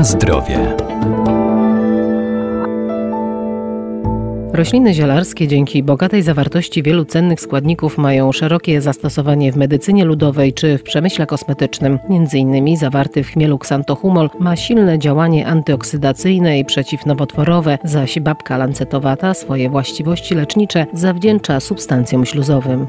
[0.00, 0.76] Na zdrowie.
[4.52, 10.78] Rośliny zielarskie dzięki bogatej zawartości wielu cennych składników mają szerokie zastosowanie w medycynie ludowej czy
[10.78, 11.98] w przemyśle kosmetycznym.
[12.08, 19.34] Między innymi zawarty w chmielu ksantohumol ma silne działanie antyoksydacyjne i przeciwnowotworowe, zaś babka lancetowata
[19.34, 22.86] swoje właściwości lecznicze zawdzięcza substancjom śluzowym.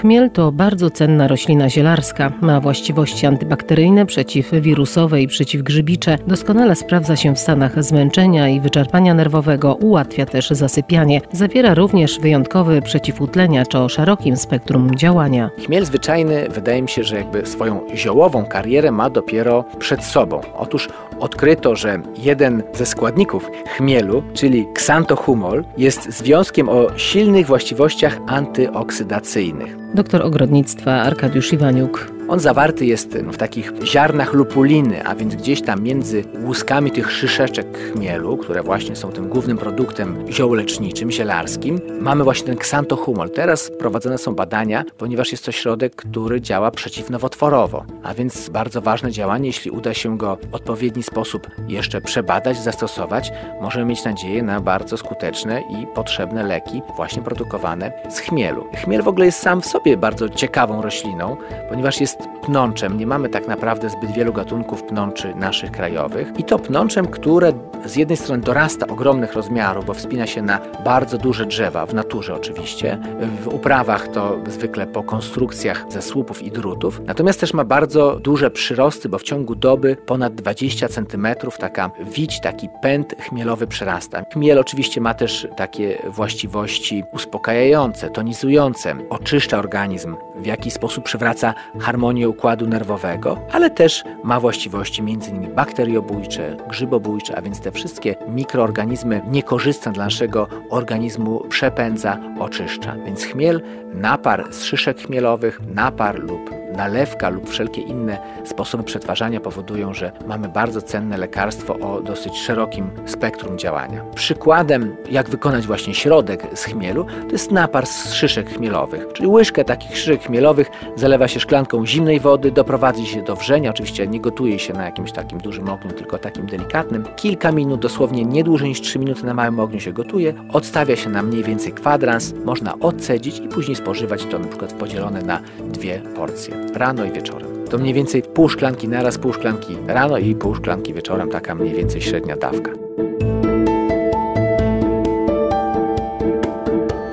[0.00, 2.32] Chmiel to bardzo cenna roślina zielarska.
[2.40, 6.18] Ma właściwości antybakteryjne, przeciwwirusowe i przeciwgrzybicze.
[6.26, 9.74] Doskonale sprawdza się w stanach zmęczenia i wyczerpania nerwowego.
[9.74, 11.20] Ułatwia też zasypianie.
[11.32, 15.50] Zawiera również wyjątkowy przeciwutleniacz o szerokim spektrum działania.
[15.66, 20.40] Chmiel zwyczajny wydaje mi się, że jakby swoją ziołową karierę ma dopiero przed sobą.
[20.58, 20.88] Otóż
[21.20, 29.76] odkryto, że jeden ze składników chmielu, czyli ksantohumol, jest związkiem o silnych właściwościach antyoksydacyjnych.
[29.94, 32.17] Doktor ogrodnictwa Arkadiusz Iwaniuk.
[32.28, 37.78] On zawarty jest w takich ziarnach lupuliny, a więc gdzieś tam między łuskami tych szyszeczek
[37.78, 43.30] chmielu, które właśnie są tym głównym produktem ziołoleczniczym, zielarskim, mamy właśnie ten ksantohumol.
[43.30, 49.10] Teraz prowadzone są badania, ponieważ jest to środek, który działa przeciwnowotworowo, a więc bardzo ważne
[49.12, 54.60] działanie, jeśli uda się go w odpowiedni sposób jeszcze przebadać, zastosować, możemy mieć nadzieję na
[54.60, 58.64] bardzo skuteczne i potrzebne leki właśnie produkowane z chmielu.
[58.84, 61.36] Chmiel w ogóle jest sam w sobie bardzo ciekawą rośliną,
[61.68, 62.98] ponieważ jest pnączem.
[62.98, 66.28] Nie mamy tak naprawdę zbyt wielu gatunków pnączy naszych krajowych.
[66.38, 67.52] I to pnączem, które
[67.86, 72.34] z jednej strony dorasta ogromnych rozmiarów, bo wspina się na bardzo duże drzewa, w naturze
[72.34, 72.98] oczywiście.
[73.42, 77.00] W uprawach to zwykle po konstrukcjach ze słupów i drutów.
[77.06, 81.26] Natomiast też ma bardzo duże przyrosty, bo w ciągu doby ponad 20 cm
[81.58, 84.22] taka wić, taki pęd chmielowy przerasta.
[84.32, 92.28] Chmiel oczywiście ma też takie właściwości uspokajające, tonizujące, oczyszcza organizm, w jakiś sposób przywraca harmonię
[92.28, 95.54] układu nerwowego, ale też ma właściwości m.in.
[95.54, 102.96] bakteriobójcze, grzybobójcze, a więc te wszystkie mikroorganizmy niekorzystne dla naszego organizmu przepędza, oczyszcza.
[103.06, 103.62] Więc chmiel,
[103.94, 110.48] napar z szyszek chmielowych, napar lub nalewka lub wszelkie inne sposoby przetwarzania powodują, że mamy
[110.48, 114.04] bardzo cenne lekarstwo o dosyć szerokim spektrum działania.
[114.14, 119.64] Przykładem, jak wykonać właśnie środek z chmielu, to jest napar z szyszek chmielowych, czyli łyżkę
[119.64, 124.58] takich szyszek chmielowych zalewa się szklanką zimnej wody, doprowadzi się do wrzenia, oczywiście nie gotuje
[124.58, 127.04] się na jakimś takim dużym ogniu, tylko takim delikatnym.
[127.16, 131.10] Kilka minut, dosłownie nie dłużej niż 3 minuty na małym ogniu się gotuje, odstawia się
[131.10, 136.67] na mniej więcej kwadrans, można odcedzić i później spożywać to przykład podzielone na dwie porcje
[136.76, 137.48] rano i wieczorem.
[137.70, 141.74] To mniej więcej pół szklanki naraz, pół szklanki rano i pół szklanki wieczorem, taka mniej
[141.74, 142.70] więcej średnia dawka.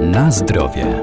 [0.00, 1.02] Na zdrowie.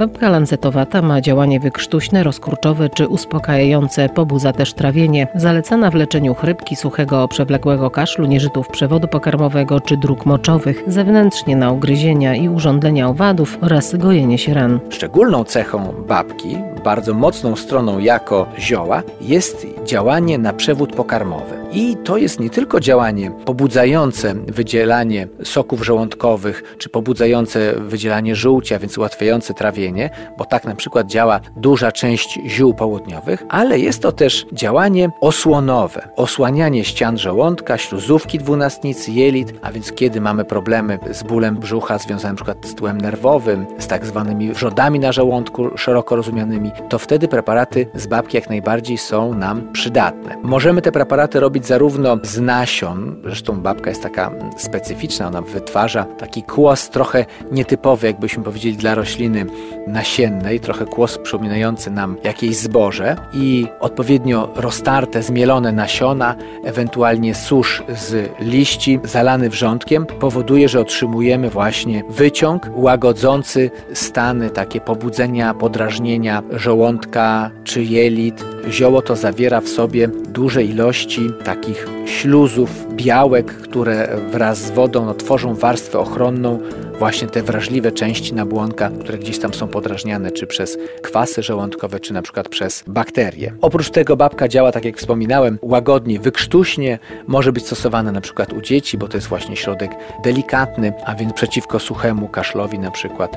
[0.00, 5.28] Babka lancetowata ma działanie wykrztuśne, rozkurczowe czy uspokajające, pobudza też trawienie.
[5.34, 11.72] Zalecana w leczeniu chrypki, suchego, przewlekłego kaszlu, nieżytów przewodu pokarmowego czy dróg moczowych, zewnętrznie na
[11.72, 14.80] ugryzienia i urządlenia owadów oraz gojenie się ran.
[14.90, 21.60] Szczególną cechą babki, bardzo mocną stroną jako zioła, jest działanie na przewód pokarmowy.
[21.72, 28.98] I to jest nie tylko działanie pobudzające wydzielanie soków żołądkowych, czy pobudzające wydzielanie żółcia, więc
[28.98, 34.46] ułatwiające trawienie, bo tak na przykład działa duża część ziół południowych, ale jest to też
[34.52, 41.56] działanie osłonowe, osłanianie ścian żołądka, śluzówki dwunastnicy, jelit, a więc kiedy mamy problemy z bólem
[41.56, 42.54] brzucha związane np.
[42.68, 48.06] z tłem nerwowym, z tak zwanymi wrzodami na żołądku szeroko rozumianymi, to wtedy preparaty z
[48.06, 50.36] babki jak najbardziej są nam przydatne.
[50.42, 56.42] Możemy te preparaty robić zarówno z nasion, zresztą babka jest taka specyficzna, ona wytwarza taki
[56.42, 59.46] kłos trochę nietypowy, jakbyśmy powiedzieli dla rośliny
[59.86, 68.30] nasiennej, trochę kłos przypominający nam jakieś zboże i odpowiednio roztarte, zmielone nasiona, ewentualnie susz z
[68.40, 77.82] liści zalany wrzątkiem powoduje, że otrzymujemy właśnie wyciąg łagodzący stany takie pobudzenia, podrażnienia żołądka czy
[77.82, 78.44] jelit.
[78.68, 85.14] Zioło to zawiera w sobie duże ilości takich śluzów, białek, które wraz z wodą no,
[85.14, 86.58] tworzą warstwę ochronną
[86.98, 92.12] właśnie te wrażliwe części nabłonka, które gdzieś tam są podrażniane, czy przez kwasy żołądkowe, czy
[92.12, 93.52] na przykład przez bakterie.
[93.60, 98.60] Oprócz tego babka działa, tak jak wspominałem, łagodnie, wykrztuśnie, może być stosowana na przykład u
[98.60, 99.90] dzieci, bo to jest właśnie środek
[100.24, 103.36] delikatny, a więc przeciwko suchemu kaszlowi na przykład.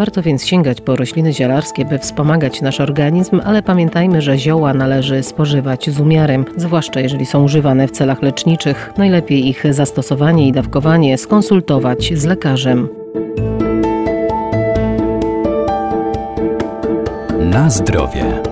[0.00, 5.22] Warto więc sięgać po rośliny zielarskie, by wspomagać nasz organizm, ale pamiętajmy, że zioła należy
[5.22, 8.92] spożywać z umiarem, zwłaszcza jeżeli są używane w celach leczniczych.
[8.98, 12.88] Najlepiej ich zastosowanie i dawkowanie skonsultować z lekarzem.
[17.40, 18.49] Na zdrowie.